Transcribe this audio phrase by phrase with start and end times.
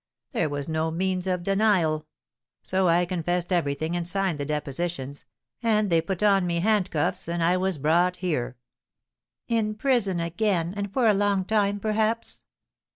[0.31, 2.07] There was no means of denial;
[2.63, 5.25] so I confessed everything and signed the depositions,
[5.61, 8.57] and they put on me handcuffs, and I was brought here."
[9.47, 12.43] "In prison again, and for a long time, perhaps?"